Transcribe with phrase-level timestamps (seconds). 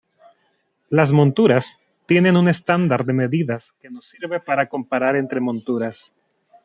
[0.89, 6.15] Las monturas tienen un estándar de medidas que nos sirve para comparar entre monturas.